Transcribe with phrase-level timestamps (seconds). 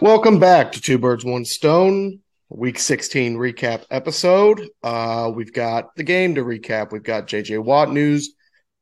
[0.00, 4.68] Welcome back to Two Birds One Stone, Week 16 recap episode.
[4.80, 6.92] Uh, we've got the game to recap.
[6.92, 8.32] We've got JJ Watt news,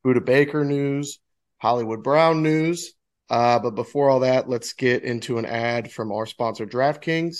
[0.05, 1.17] Budda Baker news,
[1.57, 2.93] Hollywood Brown news.
[3.31, 7.37] Uh, but before all that, let's get into an ad from our sponsor, DraftKings.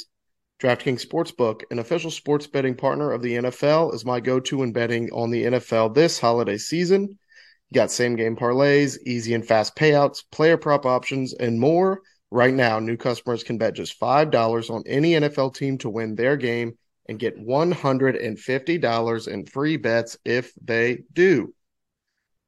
[0.60, 4.74] DraftKings Sportsbook, an official sports betting partner of the NFL, is my go to in
[4.74, 7.20] betting on the NFL this holiday season.
[7.70, 12.02] You got same game parlays, easy and fast payouts, player prop options, and more.
[12.30, 16.36] Right now, new customers can bet just $5 on any NFL team to win their
[16.36, 16.78] game
[17.08, 21.54] and get $150 in free bets if they do.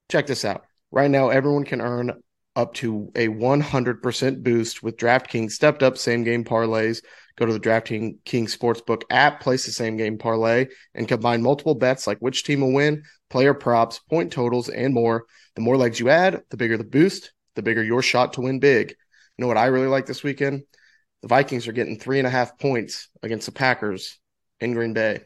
[0.10, 0.66] Check this out.
[0.92, 2.22] Right now, everyone can earn
[2.56, 7.02] up to a 100% boost with DraftKings stepped up same game parlays.
[7.38, 12.06] Go to the DraftKings Sportsbook app, place the same game parlay, and combine multiple bets
[12.06, 15.26] like which team will win, player props, point totals, and more.
[15.56, 18.60] The more legs you add, the bigger the boost, the bigger your shot to win
[18.60, 18.96] big.
[19.40, 20.64] Know what I really like this weekend?
[21.22, 24.20] The Vikings are getting three and a half points against the Packers
[24.60, 25.22] in Green Bay.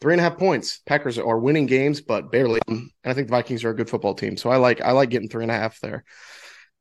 [0.00, 0.80] Three and a half points.
[0.86, 2.60] Packers are winning games, but barely.
[2.66, 4.38] And I think the Vikings are a good football team.
[4.38, 6.04] So I like I like getting three and a half there.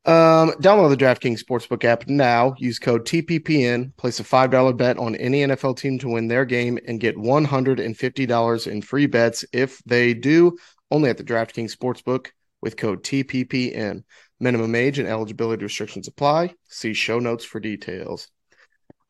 [0.05, 2.55] Um, download the DraftKings Sportsbook app now.
[2.57, 3.95] Use code TPPN.
[3.97, 8.67] Place a $5 bet on any NFL team to win their game and get $150
[8.67, 10.57] in free bets if they do.
[10.89, 12.29] Only at the DraftKings Sportsbook
[12.61, 14.03] with code TPPN.
[14.41, 16.55] Minimum age and eligibility restrictions apply.
[16.67, 18.27] See show notes for details.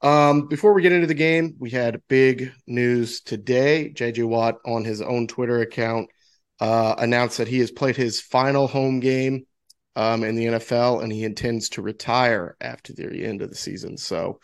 [0.02, 3.94] Um, before we get into the game, we had big news today.
[3.96, 6.10] JJ Watt on his own Twitter account
[6.60, 9.46] uh, announced that he has played his final home game
[9.96, 13.98] um, in the NFL and he intends to retire after the end of the season.
[13.98, 14.40] So,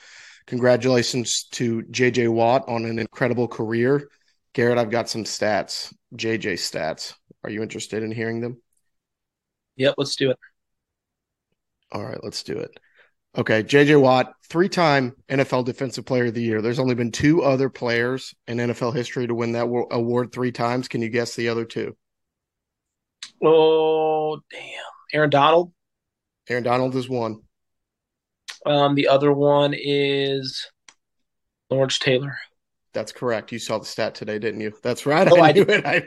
[0.45, 4.09] congratulations to JJ Watt on an incredible career.
[4.53, 7.13] Garrett, I've got some stats, JJ stats.
[7.43, 8.61] Are you interested in hearing them?
[9.75, 10.37] Yep, let's do it.
[11.91, 12.71] All right, let's do it.
[13.37, 16.61] Okay, JJ Watt, three time NFL Defensive Player of the Year.
[16.61, 20.87] There's only been two other players in NFL history to win that award three times.
[20.87, 21.95] Can you guess the other two?
[23.43, 24.83] Oh, damn.
[25.13, 25.71] Aaron Donald.
[26.49, 27.41] Aaron Donald is one.
[28.65, 30.67] Um, the other one is
[31.69, 32.37] Lawrence Taylor.
[32.93, 33.51] That's correct.
[33.51, 34.73] You saw the stat today, didn't you?
[34.81, 35.27] That's right.
[35.31, 35.79] Oh, I, I knew did.
[35.79, 35.85] it.
[35.85, 36.03] I,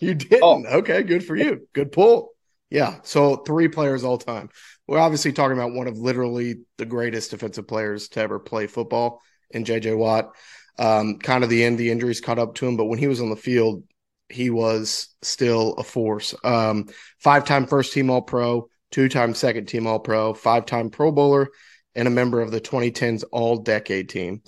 [0.00, 0.42] you didn't.
[0.42, 0.64] Oh.
[0.78, 1.68] Okay, good for you.
[1.72, 2.31] Good pull.
[2.72, 3.00] Yeah.
[3.02, 4.48] So three players all time.
[4.88, 9.20] We're obviously talking about one of literally the greatest defensive players to ever play football
[9.50, 10.34] in JJ Watt.
[10.78, 13.20] Um, kind of the end, the injuries caught up to him, but when he was
[13.20, 13.84] on the field,
[14.30, 16.34] he was still a force.
[16.44, 16.86] Um,
[17.18, 21.12] five time first team All Pro, two time second team All Pro, five time Pro
[21.12, 21.48] Bowler,
[21.94, 24.40] and a member of the 2010s All Decade team.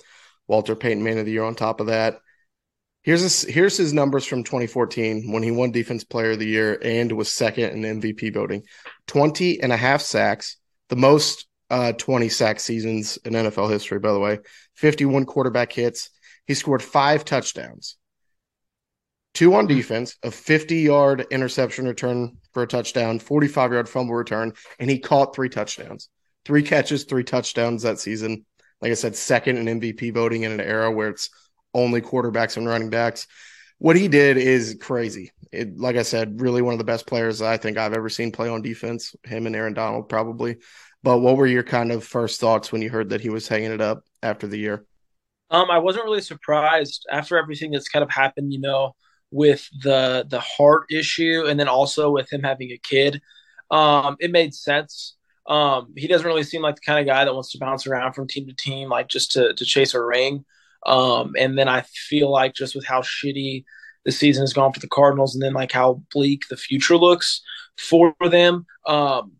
[0.47, 2.17] Walter Payton Man of the Year on top of that.
[3.05, 6.79] Here's his, here's his numbers from 2014 when he won Defense Player of the Year
[6.81, 8.63] and was second in MVP voting.
[9.05, 10.57] 20 and a half sacks,
[10.89, 14.39] the most uh, 20 sack seasons in NFL history, by the way.
[14.77, 16.09] 51 quarterback hits.
[16.47, 17.97] He scored five touchdowns,
[19.35, 24.53] two on defense, a 50 yard interception return for a touchdown, 45 yard fumble return,
[24.79, 26.09] and he caught three touchdowns.
[26.43, 28.47] Three catches, three touchdowns that season.
[28.81, 31.29] Like I said, second in MVP voting in an era where it's
[31.75, 33.27] only quarterbacks and running backs.
[33.77, 35.31] What he did is crazy.
[35.51, 38.31] It, like I said, really one of the best players I think I've ever seen
[38.31, 39.15] play on defense.
[39.23, 40.57] Him and Aaron Donald probably.
[41.03, 43.71] But what were your kind of first thoughts when you heard that he was hanging
[43.71, 44.85] it up after the year?
[45.51, 48.51] Um, I wasn't really surprised after everything that's kind of happened.
[48.51, 48.95] You know,
[49.29, 53.21] with the the heart issue, and then also with him having a kid.
[53.69, 55.15] Um, it made sense.
[55.47, 58.13] Um, he doesn't really seem like the kind of guy that wants to bounce around
[58.13, 60.45] from team to team, like just to to chase a ring.
[60.85, 63.63] Um, and then I feel like just with how shitty
[64.05, 67.41] the season has gone for the Cardinals, and then like how bleak the future looks
[67.77, 69.33] for them, um,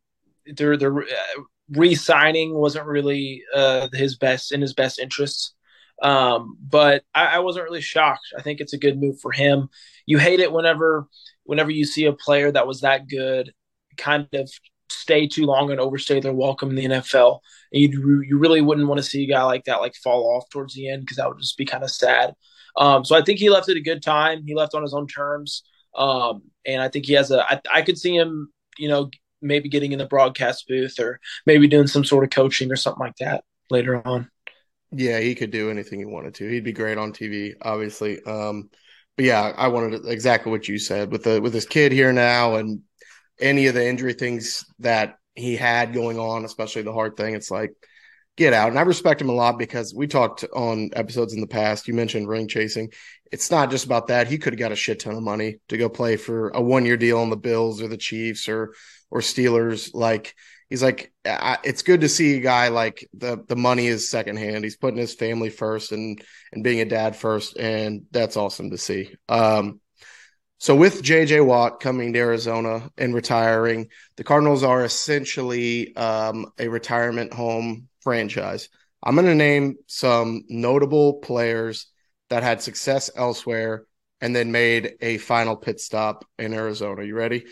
[0.45, 5.53] their their uh, re-signing wasn't really uh, his best in his best interests.
[6.01, 8.33] Um, but I, I wasn't really shocked.
[8.37, 9.69] I think it's a good move for him.
[10.05, 11.07] You hate it whenever
[11.43, 13.53] whenever you see a player that was that good
[13.97, 14.51] kind of
[14.89, 17.39] stay too long and overstay their welcome in the NFL.
[17.73, 20.49] And you you really wouldn't want to see a guy like that like fall off
[20.49, 22.33] towards the end because that would just be kind of sad.
[22.77, 24.43] Um, so I think he left at a good time.
[24.45, 25.63] He left on his own terms,
[25.95, 27.43] um, and I think he has a.
[27.43, 29.09] I, I could see him, you know,
[29.41, 32.99] maybe getting in the broadcast booth or maybe doing some sort of coaching or something
[32.99, 34.29] like that later on.
[34.91, 36.49] Yeah, he could do anything he wanted to.
[36.49, 38.21] He'd be great on TV, obviously.
[38.23, 38.69] Um,
[39.15, 42.55] but yeah, I wanted exactly what you said with the with his kid here now
[42.55, 42.81] and
[43.39, 47.51] any of the injury things that he had going on, especially the heart thing, it's
[47.51, 47.71] like
[48.37, 48.69] get out.
[48.69, 51.87] And I respect him a lot because we talked on episodes in the past.
[51.87, 52.91] You mentioned ring chasing.
[53.31, 54.27] It's not just about that.
[54.27, 56.85] He could have got a shit ton of money to go play for a one
[56.85, 58.73] year deal on the Bills or the Chiefs or
[59.09, 59.91] or Steelers.
[59.93, 60.35] Like
[60.69, 64.63] he's like, I, it's good to see a guy like the the money is secondhand.
[64.63, 66.21] He's putting his family first and
[66.51, 69.15] and being a dad first, and that's awesome to see.
[69.29, 69.79] Um,
[70.57, 76.67] so with JJ Watt coming to Arizona and retiring, the Cardinals are essentially um, a
[76.67, 78.69] retirement home franchise.
[79.03, 81.87] I'm going to name some notable players
[82.29, 83.85] that had success elsewhere
[84.21, 87.03] and then made a final pit stop in Arizona.
[87.03, 87.45] You ready?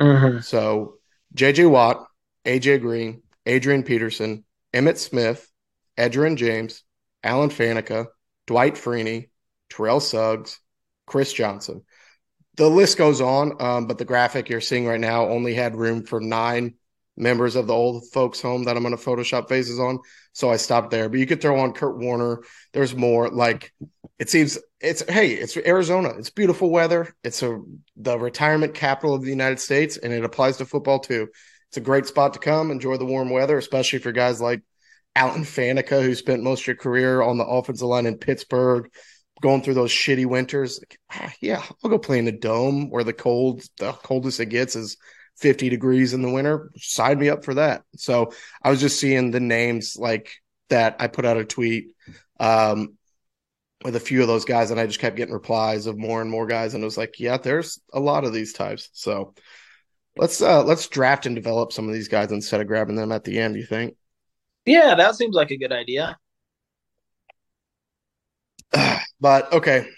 [0.00, 0.40] Mm-hmm.
[0.40, 0.94] So
[1.34, 2.06] JJ Watt,
[2.44, 5.50] AJ Green, Adrian Peterson, Emmitt Smith,
[5.96, 6.82] Edgerrin James,
[7.22, 8.06] Alan Faneca,
[8.46, 9.30] Dwight Freeney,
[9.70, 10.58] Terrell Suggs,
[11.06, 11.82] Chris Johnson.
[12.56, 16.04] The list goes on, um, but the graphic you're seeing right now only had room
[16.04, 16.74] for nine
[17.16, 19.98] members of the old folks home that I'm going to Photoshop faces on.
[20.32, 21.08] So I stopped there.
[21.08, 22.42] But you could throw on Kurt Warner.
[22.72, 23.28] There's more.
[23.28, 23.72] Like
[24.18, 26.10] it seems it's hey, it's Arizona.
[26.18, 27.14] It's beautiful weather.
[27.24, 27.60] It's a
[27.96, 31.28] the retirement capital of the United States, and it applies to football too.
[31.68, 34.62] It's a great spot to come, enjoy the warm weather, especially for guys like
[35.14, 38.88] Alan Faneca, who spent most of your career on the offensive line in Pittsburgh,
[39.40, 40.78] going through those shitty winters.
[40.80, 44.46] Like, ah, yeah, I'll go play in the dome where the cold, the coldest it
[44.46, 44.96] gets is
[45.38, 46.70] 50 degrees in the winter.
[46.76, 47.82] Sign me up for that.
[47.96, 50.32] So I was just seeing the names like
[50.68, 50.96] that.
[50.98, 51.88] I put out a tweet
[52.40, 52.94] um,
[53.84, 56.30] with a few of those guys, and I just kept getting replies of more and
[56.30, 58.88] more guys, and it was like, yeah, there's a lot of these types.
[58.92, 59.34] So
[60.16, 63.24] let's uh let's draft and develop some of these guys instead of grabbing them at
[63.24, 63.56] the end.
[63.56, 63.96] You think?
[64.64, 66.18] Yeah, that seems like a good idea.
[69.20, 69.88] But okay.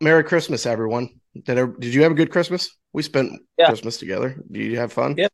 [0.00, 1.20] Merry Christmas, everyone.
[1.44, 2.76] Did I, did you have a good Christmas?
[2.92, 3.66] We spent yeah.
[3.66, 4.42] Christmas together.
[4.50, 5.14] Did you have fun?
[5.16, 5.28] Yeah.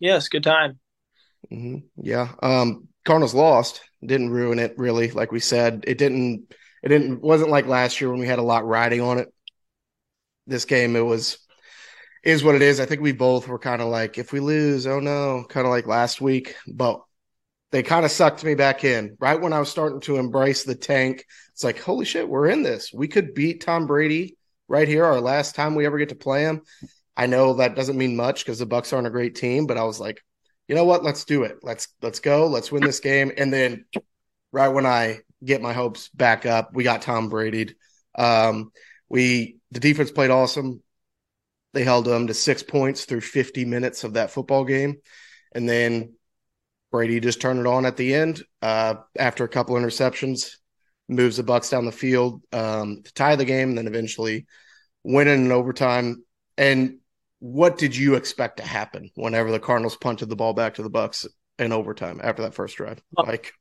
[0.00, 0.78] Yes, good time.
[1.52, 1.86] Mm-hmm.
[2.02, 2.28] Yeah.
[2.42, 3.80] Um, Cardinals lost.
[4.04, 5.10] Didn't ruin it really.
[5.10, 6.54] Like we said, it didn't.
[6.82, 7.20] It didn't.
[7.20, 9.32] Wasn't like last year when we had a lot riding on it.
[10.46, 11.38] This game, it was
[12.22, 12.80] is what it is.
[12.80, 15.70] I think we both were kind of like, if we lose, oh no, kind of
[15.70, 16.56] like last week.
[16.66, 17.00] But
[17.70, 20.74] they kind of sucked me back in right when I was starting to embrace the
[20.74, 21.24] tank.
[21.52, 22.90] It's like, holy shit, we're in this.
[22.92, 24.36] We could beat Tom Brady
[24.68, 26.62] right here, our last time we ever get to play him.
[27.16, 29.84] I know that doesn't mean much because the Bucs aren't a great team, but I
[29.84, 30.22] was like,
[30.68, 31.02] you know what?
[31.02, 31.58] Let's do it.
[31.62, 32.46] Let's let's go.
[32.46, 33.32] Let's win this game.
[33.36, 33.86] And then
[34.52, 37.74] right when I get my hopes back up, we got Tom Brady.
[38.14, 38.70] Um,
[39.08, 40.82] we the defense played awesome.
[41.72, 44.96] They held them to six points through 50 minutes of that football game.
[45.52, 46.14] And then
[46.90, 50.56] Brady just turned it on at the end uh, after a couple interceptions
[51.08, 54.46] moves the Bucs down the field um, to tie the game, and then eventually
[55.02, 56.22] win in overtime.
[56.56, 56.98] And
[57.38, 60.90] what did you expect to happen whenever the Cardinals punted the ball back to the
[60.90, 61.26] Bucs
[61.58, 63.00] in overtime after that first drive?
[63.16, 63.52] Like,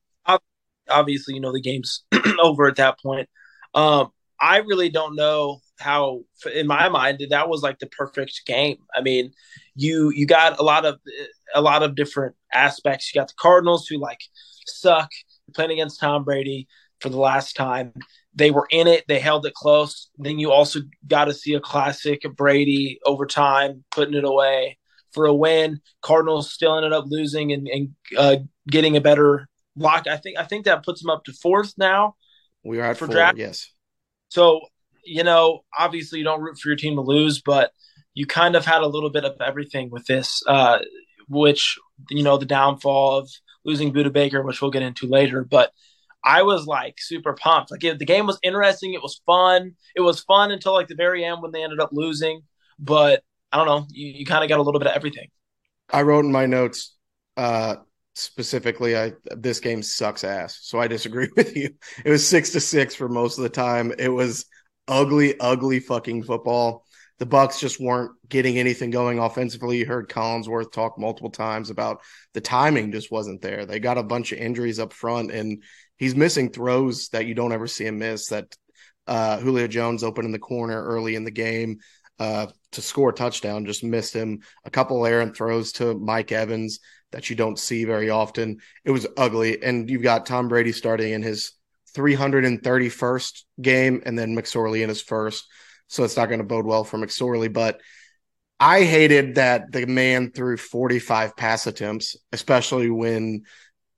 [0.89, 2.03] obviously, you know the game's
[2.41, 3.29] over at that point.
[3.73, 4.09] Um,
[4.39, 6.21] I really don't know how,
[6.53, 8.77] in my mind, that was like the perfect game.
[8.95, 9.31] I mean,
[9.75, 10.99] you you got a lot of
[11.53, 13.13] a lot of different aspects.
[13.13, 14.19] You got the Cardinals who like
[14.65, 15.09] suck
[15.53, 16.67] playing against Tom Brady
[16.99, 17.93] for the last time.
[18.33, 19.05] They were in it.
[19.07, 20.09] They held it close.
[20.17, 24.77] Then you also got to see a classic Brady overtime, putting it away
[25.11, 25.81] for a win.
[26.01, 28.37] Cardinals still ended up losing and, and uh,
[28.67, 30.07] getting a better block.
[30.07, 32.15] I think I think that puts them up to fourth now.
[32.63, 33.37] We are at for four, draft.
[33.37, 33.71] Yes.
[34.29, 34.61] So
[35.07, 37.71] you know, obviously you don't root for your team to lose, but
[38.13, 40.79] you kind of had a little bit of everything with this, uh,
[41.27, 41.77] which
[42.09, 43.29] you know the downfall of
[43.65, 45.71] losing Budda Baker, which we'll get into later, but
[46.23, 47.71] I was like super pumped.
[47.71, 48.93] Like it, the game was interesting.
[48.93, 49.75] It was fun.
[49.95, 52.41] It was fun until like the very end when they ended up losing.
[52.79, 53.87] But I don't know.
[53.89, 55.29] You, you kind of got a little bit of everything.
[55.91, 56.95] I wrote in my notes
[57.37, 57.77] uh,
[58.13, 58.97] specifically.
[58.97, 60.59] I this game sucks ass.
[60.61, 61.69] So I disagree with you.
[62.03, 63.93] It was six to six for most of the time.
[63.97, 64.45] It was
[64.87, 66.85] ugly, ugly fucking football.
[67.19, 69.79] The Bucs just weren't getting anything going offensively.
[69.79, 72.01] You heard Collinsworth talk multiple times about
[72.33, 73.65] the timing just wasn't there.
[73.65, 75.63] They got a bunch of injuries up front, and
[75.97, 78.27] he's missing throws that you don't ever see him miss.
[78.27, 78.55] That
[79.07, 81.79] uh, Julio Jones opened in the corner early in the game
[82.19, 84.41] uh, to score a touchdown, just missed him.
[84.65, 86.79] A couple errant throws to Mike Evans
[87.11, 88.57] that you don't see very often.
[88.83, 91.53] It was ugly, and you've got Tom Brady starting in his
[91.97, 95.47] 331st game, and then McSorley in his first.
[95.87, 97.81] So it's not going to bode well for McSorley, but.
[98.59, 103.43] I hated that the man threw 45 pass attempts, especially when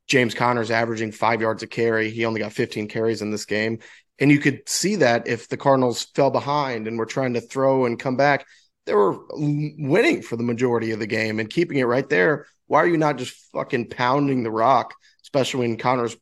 [0.10, 2.10] James Conner's averaging five yards a carry.
[2.10, 3.80] He only got 15 carries in this game.
[4.20, 7.86] And you could see that if the Cardinals fell behind and were trying to throw
[7.86, 8.46] and come back,
[8.86, 12.48] they were winning for the majority of the game and keeping it right there.
[12.68, 16.18] Why are you not just fucking pounding the rock, especially when Conner's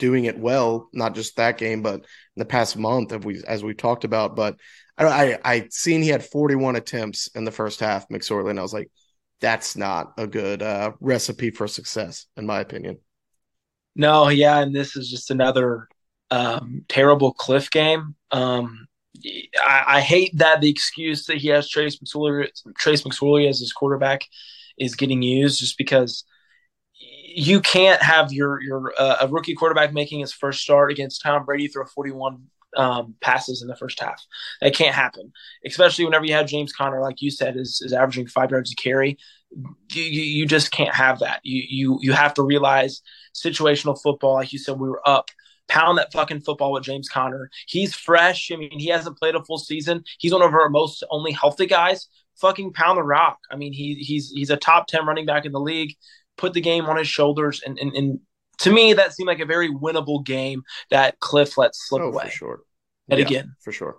[0.00, 3.62] doing it well, not just that game, but in the past month, as we as
[3.62, 4.34] we talked about.
[4.34, 4.56] But
[4.98, 8.62] I I, I seen he had 41 attempts in the first half, McSorley, and I
[8.62, 8.90] was like,
[9.40, 12.98] that's not a good uh, recipe for success, in my opinion.
[13.94, 15.88] No, yeah, and this is just another
[16.30, 18.14] um, terrible Cliff game.
[18.30, 18.86] Um,
[19.60, 23.72] I, I, hate that the excuse that he has Trace McSorley, Trace McSorley as his
[23.72, 24.22] quarterback
[24.78, 26.24] is getting used just because
[27.32, 31.44] you can't have your your uh, a rookie quarterback making his first start against Tom
[31.44, 32.42] Brady throw 41
[32.76, 34.24] um, passes in the first half.
[34.60, 35.32] That can't happen,
[35.64, 38.74] especially whenever you have James Conner, like you said, is, is averaging five yards a
[38.76, 39.18] carry.
[39.92, 41.40] You, you, just can't have that.
[41.42, 43.02] You you you have to realize
[43.34, 44.34] situational football.
[44.34, 45.30] Like you said, we were up.
[45.68, 47.48] Pound that fucking football with James Conner.
[47.66, 48.50] He's fresh.
[48.52, 50.02] I mean, he hasn't played a full season.
[50.18, 52.08] He's one of our most only healthy guys.
[52.40, 53.38] Fucking pound the rock.
[53.50, 55.96] I mean, he he's he's a top ten running back in the league.
[56.40, 58.20] Put the game on his shoulders and and, and
[58.60, 62.24] to me, that seemed like a very winnable game that Cliff let slip oh, away.
[62.24, 62.60] For sure.
[63.08, 63.96] And yeah, again, for sure.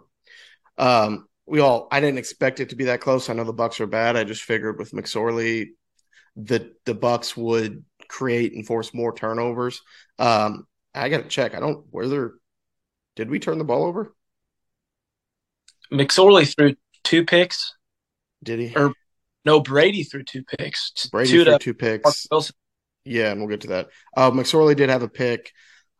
[0.78, 3.30] Um, we all I didn't expect it to be that close.
[3.30, 4.16] I know the Bucs are bad.
[4.16, 5.70] I just figured with McSorley
[6.38, 9.82] that the Bucs would create and force more turnovers.
[10.20, 11.56] Um, I got to check.
[11.56, 12.34] I don't where there
[13.16, 14.16] did we turn the ball over?
[15.92, 17.76] McSorley threw two picks.
[18.44, 18.76] Did he?
[18.76, 18.94] Or
[19.46, 21.08] no, Brady threw two picks.
[21.12, 22.28] Brady two threw two picks.
[23.04, 23.90] Yeah, and we'll get to that.
[24.16, 25.52] Uh, McSorley did have a pick.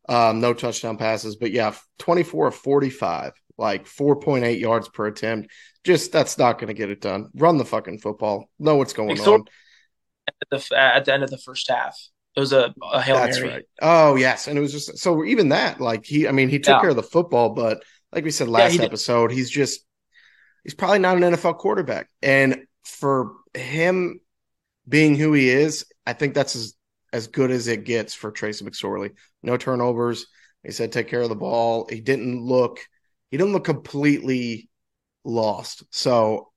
[0.08, 5.52] Um, no touchdown passes, but yeah, 24 of 45, like 4.8 yards per attempt.
[5.84, 7.30] Just that's not going to get it done.
[7.36, 8.50] Run the fucking football.
[8.60, 9.46] Know what's going on.
[10.28, 11.98] At the, at the end of the first half,
[12.36, 13.54] it was a, a hail that's mary.
[13.54, 13.64] right.
[13.82, 16.76] Oh yes, and it was just so even that, like he, I mean, he took
[16.76, 16.82] yeah.
[16.82, 17.84] care of the football, but
[18.14, 19.38] like we said last yeah, he episode, did.
[19.38, 19.86] he's just
[20.64, 24.20] he's probably not an NFL quarterback, and for him
[24.88, 26.74] being who he is, I think that's as
[27.14, 29.12] as good as it gets for Tracy McSorley.
[29.44, 30.28] No turnovers.
[30.64, 31.88] He said take care of the ball.
[31.90, 32.80] He didn't look
[33.30, 34.70] he didn't look completely
[35.24, 35.84] lost.
[35.92, 36.52] So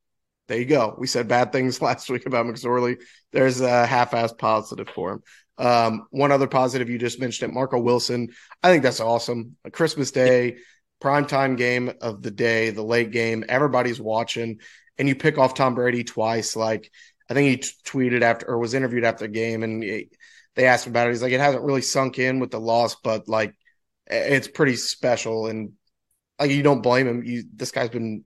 [0.48, 0.94] there you go.
[0.98, 3.00] We said bad things last week about McSorley.
[3.32, 5.22] There's a half-ass positive for him.
[5.56, 8.28] Um, one other positive you just mentioned it, Marco Wilson.
[8.62, 9.56] I think that's awesome.
[9.64, 10.56] A Christmas Day,
[11.00, 13.44] primetime game of the day, the late game.
[13.48, 14.58] Everybody's watching,
[14.98, 16.56] and you pick off Tom Brady twice.
[16.56, 16.90] Like
[17.30, 20.08] I think he t- tweeted after or was interviewed after the game, and he,
[20.54, 21.10] they asked him about it.
[21.10, 23.54] He's like, it hasn't really sunk in with the loss, but like
[24.06, 25.46] it's pretty special.
[25.46, 25.72] And
[26.38, 27.24] like you don't blame him.
[27.24, 28.24] You this guy's been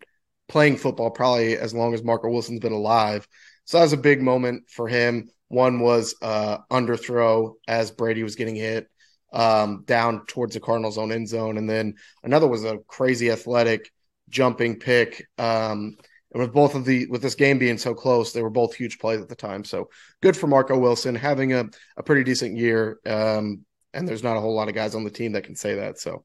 [0.48, 3.26] playing football probably as long as Marco Wilson's been alive.
[3.64, 5.30] So that was a big moment for him.
[5.48, 8.88] One was uh underthrow as Brady was getting hit
[9.32, 11.58] um down towards the Cardinals own end zone.
[11.58, 13.90] And then another was a crazy athletic
[14.28, 15.26] jumping pick.
[15.38, 15.96] Um
[16.34, 19.20] with both of the with this game being so close, they were both huge plays
[19.20, 19.64] at the time.
[19.64, 19.88] So
[20.22, 21.64] good for Marco Wilson having a,
[21.96, 22.98] a pretty decent year.
[23.06, 25.76] Um, and there's not a whole lot of guys on the team that can say
[25.76, 25.98] that.
[25.98, 26.24] So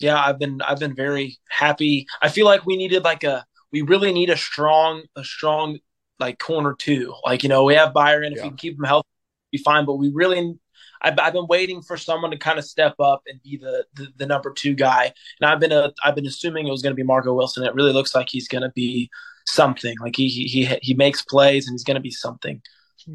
[0.00, 2.06] yeah, I've been I've been very happy.
[2.20, 5.78] I feel like we needed like a we really need a strong a strong
[6.18, 7.14] like corner two.
[7.24, 8.44] Like you know we have Byron if yeah.
[8.44, 9.08] we can keep him healthy,
[9.52, 9.86] be fine.
[9.86, 10.58] But we really
[11.02, 14.08] I've, I've been waiting for someone to kind of step up and be the, the,
[14.16, 15.12] the number two guy.
[15.40, 17.64] And I've been a, I've been assuming it was going to be Marco Wilson.
[17.64, 19.10] It really looks like he's going to be
[19.46, 19.94] something.
[20.00, 22.62] Like he he he makes plays and he's going to be something.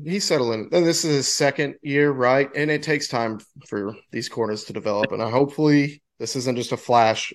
[0.03, 0.69] He's settling.
[0.73, 2.49] And this is his second year, right?
[2.55, 5.13] And it takes time for these corners to develop.
[5.13, 7.31] And hopefully this isn't just a flash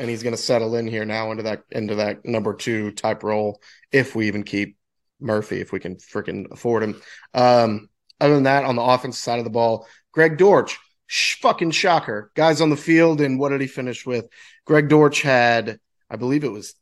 [0.00, 3.22] and he's going to settle in here now into that into that number two type
[3.22, 3.60] role
[3.92, 4.78] if we even keep
[5.20, 7.02] Murphy if we can freaking afford him.
[7.34, 7.89] Um,
[8.20, 12.30] other than that, on the offensive side of the ball, Greg Dortch, sh- fucking shocker.
[12.34, 14.26] Guys on the field, and what did he finish with?
[14.64, 15.78] Greg Dortch had,
[16.10, 16.74] I believe it was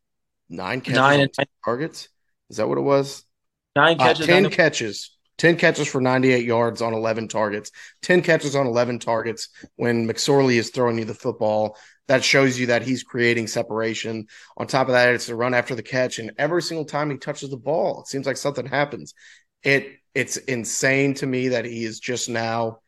[0.48, 2.08] nine catches, nine and targets.
[2.50, 3.24] Is that what it was?
[3.76, 5.10] Nine uh, catches, uh, ten catches.
[5.38, 7.70] 10 catches for 98 yards on 11 targets,
[8.02, 11.76] 10 catches on 11 targets when McSorley is throwing you the football.
[12.08, 14.26] That shows you that he's creating separation.
[14.56, 16.18] On top of that, it's a run after the catch.
[16.18, 19.12] And every single time he touches the ball, it seems like something happens.
[19.62, 22.78] It it's insane to me that he is just now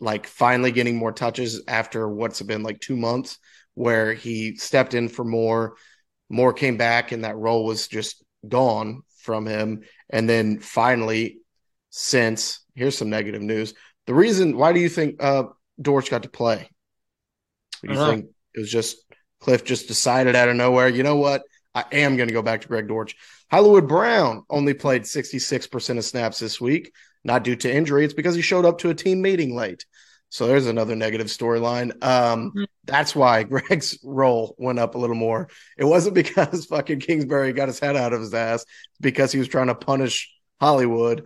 [0.00, 3.38] like finally getting more touches after what's been like two months
[3.74, 5.76] where he stepped in for more
[6.30, 9.82] more came back and that role was just gone from him.
[10.10, 11.38] And then finally
[11.90, 13.74] since here's some negative news.
[14.06, 15.44] The reason why do you think uh
[15.80, 16.70] dortch got to play?
[17.82, 18.96] Do you think it was just
[19.40, 21.42] cliff just decided out of nowhere you know what
[21.74, 23.16] i am going to go back to greg dortch
[23.50, 26.92] Hollywood Brown only played 66% of snaps this week,
[27.24, 28.04] not due to injury.
[28.04, 29.86] It's because he showed up to a team meeting late.
[30.30, 31.92] So there's another negative storyline.
[32.04, 32.64] Um, mm-hmm.
[32.84, 35.48] That's why Greg's role went up a little more.
[35.78, 38.66] It wasn't because fucking Kingsbury got his head out of his ass,
[39.00, 41.24] because he was trying to punish Hollywood.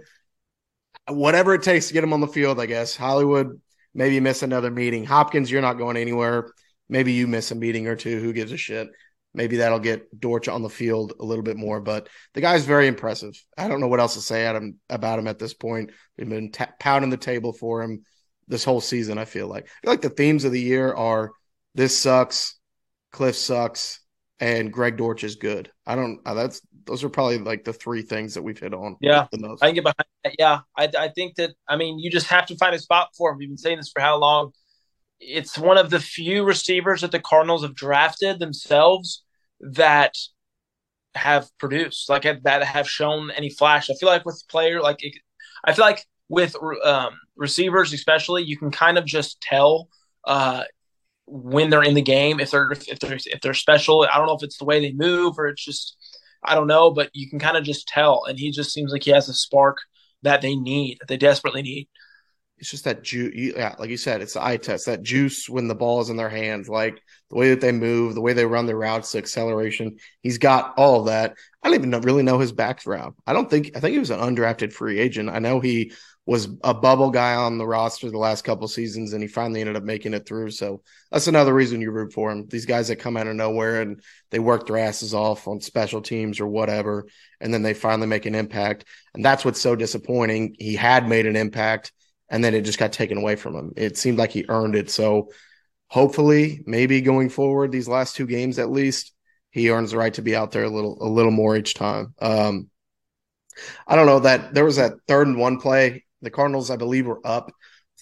[1.08, 2.94] Whatever it takes to get him on the field, I guess.
[2.94, 3.61] Hollywood
[3.92, 5.04] maybe miss another meeting.
[5.04, 6.52] Hopkins, you're not going anywhere.
[6.88, 8.20] Maybe you miss a meeting or two.
[8.20, 8.88] Who gives a shit?
[9.34, 12.86] Maybe that'll get Dortch on the field a little bit more, but the guy's very
[12.86, 13.34] impressive.
[13.56, 15.90] I don't know what else to say him, about him at this point.
[16.18, 18.04] We've been t- pounding the table for him
[18.48, 19.18] this whole season.
[19.18, 21.32] I feel like I feel like the themes of the year are
[21.74, 22.58] this sucks,
[23.10, 24.00] Cliff sucks,
[24.38, 25.70] and Greg Dortch is good.
[25.86, 26.20] I don't.
[26.26, 28.96] Uh, that's those are probably like the three things that we've hit on.
[29.00, 29.62] Yeah, the most.
[29.62, 30.34] I can get behind that.
[30.38, 31.52] Yeah, I, I think that.
[31.68, 33.38] I mean, you just have to find a spot for him.
[33.38, 34.52] We've been saying this for how long?
[35.22, 39.22] It's one of the few receivers that the Cardinals have drafted themselves
[39.60, 40.14] that
[41.14, 43.88] have produced, like that have shown any flash.
[43.88, 45.00] I feel like with player, like
[45.64, 49.88] I feel like with um, receivers, especially, you can kind of just tell
[50.24, 50.64] uh,
[51.26, 54.06] when they're in the game if they're if they're if they're special.
[54.10, 55.96] I don't know if it's the way they move or it's just
[56.42, 58.24] I don't know, but you can kind of just tell.
[58.24, 59.78] And he just seems like he has a spark
[60.22, 61.88] that they need, that they desperately need
[62.62, 63.33] it's just that juice.
[63.35, 64.87] Yeah, like you said, it's the eye test.
[64.87, 68.14] That juice when the ball is in their hands, like the way that they move,
[68.14, 69.97] the way they run their routes, the acceleration.
[70.21, 71.35] He's got all that.
[71.61, 73.16] I don't even know, really know his background.
[73.26, 73.73] I don't think.
[73.76, 75.28] I think he was an undrafted free agent.
[75.28, 75.92] I know he
[76.25, 79.75] was a bubble guy on the roster the last couple seasons, and he finally ended
[79.75, 80.52] up making it through.
[80.52, 82.47] So that's another reason you root for him.
[82.47, 84.00] These guys that come out of nowhere and
[84.31, 87.09] they work their asses off on special teams or whatever,
[87.40, 88.85] and then they finally make an impact.
[89.14, 90.54] And that's what's so disappointing.
[90.61, 91.90] He had made an impact
[92.32, 93.72] and then it just got taken away from him.
[93.76, 94.90] It seemed like he earned it.
[94.90, 95.28] So
[95.88, 99.12] hopefully, maybe going forward, these last two games at least,
[99.50, 102.14] he earns the right to be out there a little a little more each time.
[102.20, 102.70] Um,
[103.86, 106.04] I don't know that there was that third and one play.
[106.22, 107.52] The Cardinals, I believe, were up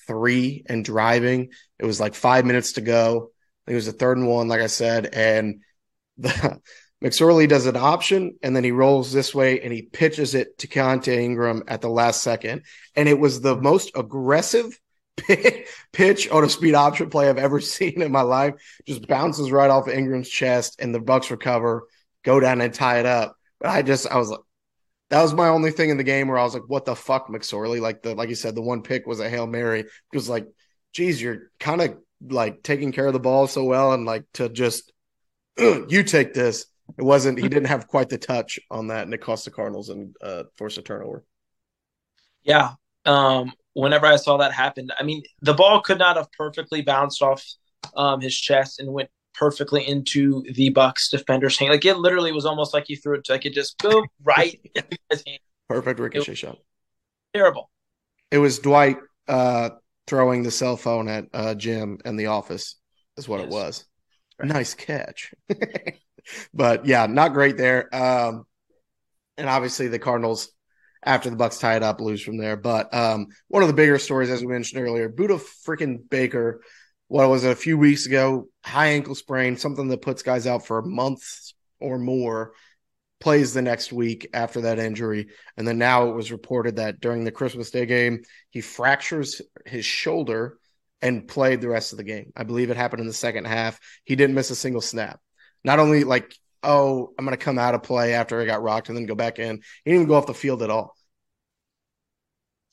[0.06, 1.50] three and driving.
[1.80, 3.32] It was like five minutes to go.
[3.66, 5.62] It was a third and one, like I said, and
[6.18, 6.60] the
[7.02, 10.68] McSorley does an option and then he rolls this way and he pitches it to
[10.68, 12.62] Keaontay Ingram at the last second.
[12.94, 14.78] And it was the most aggressive
[15.92, 18.54] pitch on a speed option play I've ever seen in my life.
[18.86, 21.86] Just bounces right off Ingram's chest and the Bucs recover,
[22.22, 23.36] go down and tie it up.
[23.60, 24.40] But I just, I was like,
[25.08, 27.28] that was my only thing in the game where I was like, what the fuck,
[27.28, 27.80] McSorley?
[27.80, 29.80] Like the, like you said, the one pick was a Hail Mary.
[29.80, 30.46] It was like,
[30.92, 31.96] geez, you're kind of
[32.28, 33.92] like taking care of the ball so well.
[33.92, 34.92] And like to just,
[35.58, 36.66] you take this
[36.98, 37.38] it wasn't.
[37.38, 40.44] He didn't have quite the touch on that, and it cost the Cardinals and uh,
[40.56, 41.24] forced a turnover.
[42.42, 42.72] Yeah.
[43.04, 47.22] Um, whenever I saw that happen, I mean, the ball could not have perfectly bounced
[47.22, 47.44] off
[47.96, 51.72] um, his chest and went perfectly into the Bucs defender's hand.
[51.72, 53.28] Like it literally was almost like he threw it.
[53.28, 54.58] Like it just go right
[55.10, 55.40] his hand.
[55.68, 56.58] Perfect ricochet shot.
[57.34, 57.70] Terrible.
[58.30, 58.98] It was Dwight
[59.28, 59.70] uh,
[60.06, 62.76] throwing the cell phone at uh, Jim in the office.
[63.16, 63.46] Is what yes.
[63.46, 63.84] it was.
[64.38, 64.48] Right.
[64.48, 65.34] Nice catch.
[66.54, 67.94] but yeah, not great there.
[67.94, 68.44] Um,
[69.36, 70.50] and obviously the Cardinals,
[71.02, 72.56] after the Bucs tie it up, lose from there.
[72.56, 76.62] But um, one of the bigger stories, as we mentioned earlier, Budda freaking Baker.
[77.08, 78.48] What was it a few weeks ago?
[78.64, 82.52] High ankle sprain, something that puts guys out for months or more.
[83.18, 85.28] Plays the next week after that injury,
[85.58, 89.84] and then now it was reported that during the Christmas Day game, he fractures his
[89.84, 90.58] shoulder
[91.02, 92.32] and played the rest of the game.
[92.34, 93.78] I believe it happened in the second half.
[94.04, 95.20] He didn't miss a single snap.
[95.64, 98.88] Not only like, oh, I'm going to come out of play after I got rocked
[98.88, 99.56] and then go back in.
[99.84, 100.94] He didn't even go off the field at all.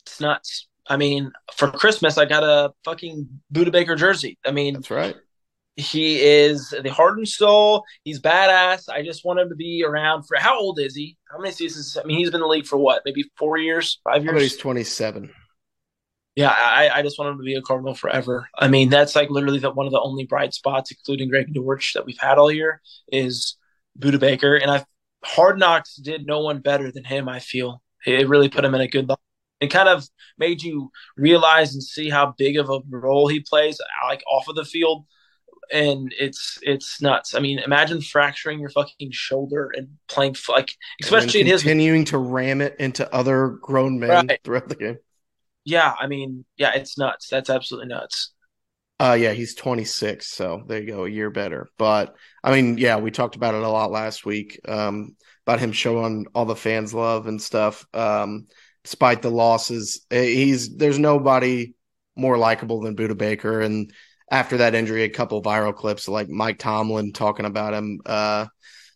[0.06, 0.67] It's nuts.
[0.89, 4.38] I mean, for Christmas, I got a fucking Budda Baker jersey.
[4.45, 5.15] I mean, that's right.
[5.76, 7.84] He is the heart and soul.
[8.04, 8.89] He's badass.
[8.89, 11.17] I just want him to be around for how old is he?
[11.30, 11.97] How many seasons?
[12.02, 13.04] I mean, he's been in the league for what?
[13.06, 14.41] Maybe four years, five years.
[14.41, 15.32] he's 27
[16.38, 18.47] yeah, I, I just want him to be a Cardinal forever.
[18.56, 21.93] I mean, that's like literally the, one of the only bright spots, including Greg Dortch,
[21.95, 22.80] that we've had all year
[23.12, 23.58] is
[23.97, 24.56] Budda Baker.
[24.56, 24.86] And I
[25.26, 27.28] Hard Knocks did no one better than him.
[27.28, 29.17] I feel it really put him in a good light.
[29.62, 33.80] It kind of made you realize and see how big of a role he plays,
[34.06, 35.08] like off of the field.
[35.73, 37.34] And it's it's nuts.
[37.34, 42.19] I mean, imagine fracturing your fucking shoulder and playing like, especially in his continuing to
[42.19, 44.39] ram it into other grown men right.
[44.43, 44.97] throughout the game
[45.67, 47.27] yeah, I mean, yeah, it's nuts.
[47.30, 48.32] That's absolutely nuts.
[48.99, 51.69] Uh yeah, he's 26, so there you go, a year better.
[51.77, 54.60] But I mean, yeah, we talked about it a lot last week.
[54.67, 57.86] Um about him showing all the fans love and stuff.
[57.93, 58.47] Um
[58.84, 61.73] despite the losses, eh, he's there's nobody
[62.15, 63.93] more likable than Budda Baker and
[64.30, 68.47] after that injury, a couple viral clips like Mike Tomlin talking about him uh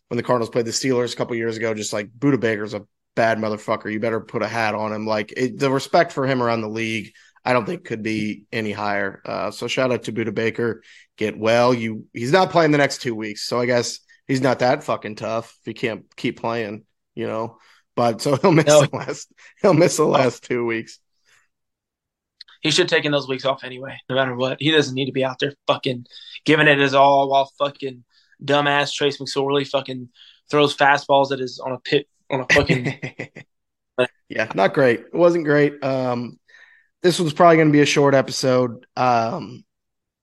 [0.08, 2.86] when the Cardinals played the Steelers a couple years ago, just like Budda Baker's a
[3.14, 3.92] bad motherfucker.
[3.92, 5.06] You better put a hat on him.
[5.06, 7.12] Like it, the respect for him around the league,
[7.44, 9.22] I don't think could be any higher.
[9.24, 10.82] Uh, so shout out to Budda Baker.
[11.16, 11.74] Get well.
[11.74, 15.16] You he's not playing the next two weeks, so I guess he's not that fucking
[15.16, 17.58] tough if he can't keep playing, you know.
[17.96, 18.82] But so he'll miss no.
[18.82, 20.98] the last he'll miss the last two weeks.
[22.62, 24.58] He should have taken those weeks off anyway, no matter what.
[24.60, 26.06] He doesn't need to be out there fucking
[26.44, 28.04] giving it his all while fucking
[28.42, 30.08] dumbass Trace McSorley fucking
[30.48, 33.00] throws fastballs that is on a pit on a fucking.
[34.28, 35.00] yeah, not great.
[35.00, 35.82] It wasn't great.
[35.84, 36.38] Um,
[37.02, 38.86] this was probably going to be a short episode.
[38.96, 39.64] Um,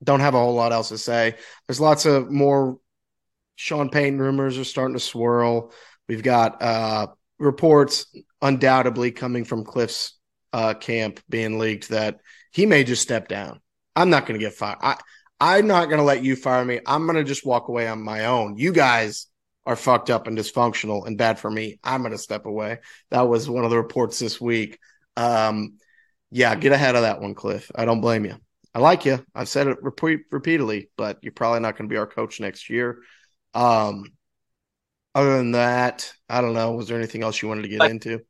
[0.03, 1.35] don't have a whole lot else to say.
[1.67, 2.79] There's lots of more
[3.55, 5.73] Sean Payton rumors are starting to swirl.
[6.07, 8.07] We've got uh, reports
[8.41, 10.17] undoubtedly coming from Cliff's
[10.53, 12.19] uh, camp being leaked that
[12.51, 13.59] he may just step down.
[13.95, 14.77] I'm not going to get fired.
[14.81, 14.97] I,
[15.41, 16.79] I'm not going to let you fire me.
[16.85, 18.57] I'm going to just walk away on my own.
[18.57, 19.27] You guys
[19.69, 21.77] are fucked up and dysfunctional and bad for me.
[21.83, 22.79] I'm going to step away.
[23.11, 24.79] That was one of the reports this week.
[25.15, 25.77] Um,
[26.31, 27.69] yeah, get ahead of that one, Cliff.
[27.75, 28.35] I don't blame you.
[28.73, 29.23] I like you.
[29.35, 32.71] I've said it repeat, repeatedly, but you're probably not going to be our coach next
[32.71, 33.03] year.
[33.53, 34.05] Um,
[35.13, 36.71] other than that, I don't know.
[36.71, 38.21] Was there anything else you wanted to get like, into?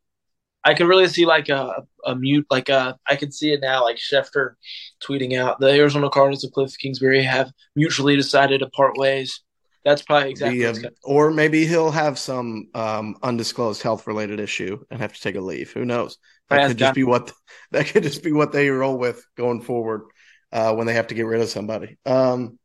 [0.65, 3.83] I could really see like a, a mute, like a, I can see it now,
[3.83, 4.55] like Schefter
[5.01, 9.41] tweeting out the Arizona Cardinals and Cliff Kingsbury have mutually decided to part ways.
[9.85, 10.65] That's probably exactly.
[10.65, 15.35] Um, or maybe he'll have some um, undisclosed health related issue and have to take
[15.35, 15.71] a leave.
[15.71, 16.17] Who knows?
[16.49, 17.31] That could just be what
[17.71, 20.03] that could just be what they roll with going forward
[20.51, 21.97] uh, when they have to get rid of somebody.
[22.05, 22.59] Um,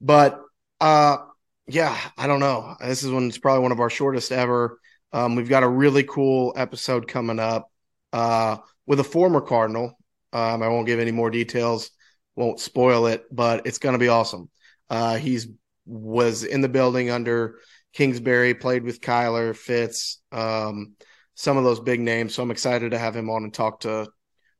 [0.00, 0.40] but
[0.80, 1.18] uh,
[1.66, 2.76] yeah, I don't know.
[2.80, 3.28] This is one.
[3.28, 4.78] It's probably one of our shortest ever.
[5.12, 7.70] Um, we've got a really cool episode coming up
[8.12, 9.98] uh, with a former Cardinal.
[10.32, 11.90] Um, I won't give any more details,
[12.34, 14.50] won't spoil it, but it's going to be awesome.
[14.90, 15.48] Uh, he's
[15.86, 17.58] was in the building under
[17.92, 20.94] Kingsbury, played with Kyler Fitz, um,
[21.34, 22.34] some of those big names.
[22.34, 24.08] So I'm excited to have him on and talk to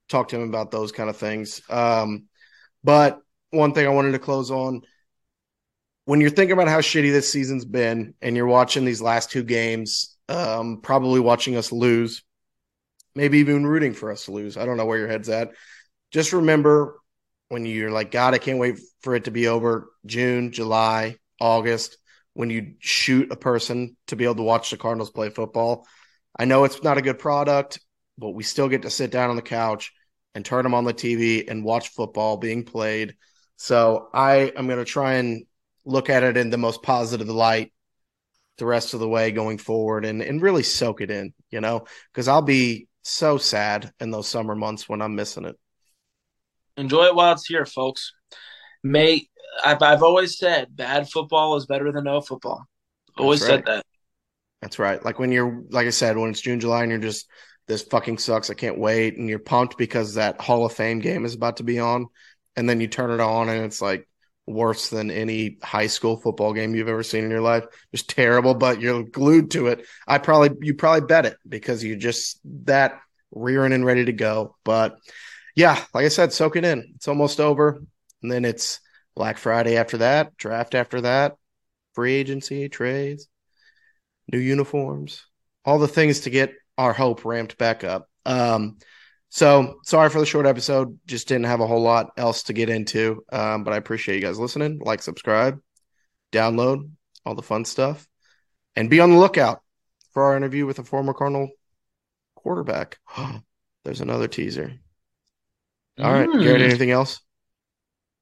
[0.08, 1.62] talk to him about those kind of things.
[1.70, 2.24] Um,
[2.82, 3.18] but
[3.50, 4.82] one thing I wanted to close on
[6.04, 9.42] when you're thinking about how shitty this season's been and you're watching these last two
[9.42, 12.22] games, um, probably watching us lose,
[13.14, 14.56] maybe even rooting for us to lose.
[14.56, 15.52] I don't know where your head's at.
[16.10, 17.00] Just remember
[17.54, 21.98] when you're like, God, I can't wait for it to be over June, July, August,
[22.32, 25.86] when you shoot a person to be able to watch the Cardinals play football.
[26.36, 27.78] I know it's not a good product,
[28.18, 29.92] but we still get to sit down on the couch
[30.34, 33.14] and turn them on the TV and watch football being played.
[33.54, 35.46] So I am going to try and
[35.84, 37.72] look at it in the most positive light
[38.58, 41.84] the rest of the way going forward and, and really soak it in, you know,
[42.12, 45.56] because I'll be so sad in those summer months when I'm missing it.
[46.76, 48.12] Enjoy it while it's here, folks.
[48.82, 49.28] May
[49.64, 52.64] I've, I've always said bad football is better than no football.
[53.16, 53.48] Always right.
[53.48, 53.87] said that.
[54.60, 55.04] That's right.
[55.04, 57.28] Like when you're, like I said, when it's June, July, and you're just,
[57.68, 58.50] this fucking sucks.
[58.50, 59.16] I can't wait.
[59.16, 62.06] And you're pumped because that Hall of Fame game is about to be on.
[62.56, 64.08] And then you turn it on and it's like,
[64.46, 67.64] worse than any high school football game you've ever seen in your life.
[67.94, 69.87] Just terrible, but you're glued to it.
[70.06, 73.00] I probably you probably bet it because you're just that
[73.32, 74.54] rearing and ready to go.
[74.62, 74.98] But
[75.54, 76.92] yeah, like I said, soak it in.
[76.96, 77.82] It's almost over.
[78.22, 78.80] And then it's
[79.14, 81.36] Black Friday after that, draft after that,
[81.94, 83.28] free agency, trades,
[84.32, 85.24] new uniforms,
[85.64, 88.08] all the things to get our hope ramped back up.
[88.24, 88.78] Um,
[89.28, 90.98] so sorry for the short episode.
[91.06, 93.24] Just didn't have a whole lot else to get into.
[93.32, 94.80] Um, but I appreciate you guys listening.
[94.82, 95.60] Like, subscribe,
[96.32, 96.90] download,
[97.24, 98.06] all the fun stuff,
[98.76, 99.60] and be on the lookout
[100.12, 101.50] for our interview with a former Cardinal
[102.36, 102.98] quarterback.
[103.84, 104.78] There's another teaser.
[105.98, 106.42] All right, mm.
[106.42, 106.62] Garrett.
[106.62, 107.20] Anything else?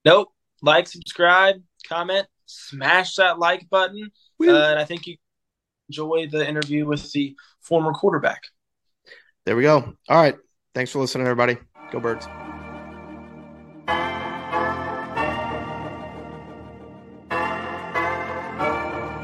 [0.04, 0.28] Nope.
[0.62, 1.56] Like, subscribe,
[1.88, 5.16] comment, smash that like button, uh, and I think you
[5.88, 8.42] enjoy the interview with the former quarterback.
[9.44, 9.94] There we go.
[10.08, 10.37] All right.
[10.74, 11.58] Thanks for listening, everybody.
[11.90, 12.26] Go Birds.